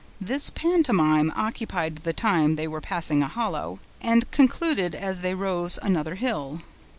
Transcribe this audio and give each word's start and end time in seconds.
This 0.19 0.49
pantomime 0.49 1.31
occupied 1.35 1.97
the 1.97 2.11
time 2.11 2.55
they 2.55 2.67
were 2.67 2.81
passing 2.81 3.21
a 3.21 3.27
hollow, 3.27 3.77
and 4.01 4.31
concluded 4.31 4.95
as 4.95 5.21
they 5.21 5.35
rose 5.35 5.77
another 5.83 6.15
hill. 6.15 6.61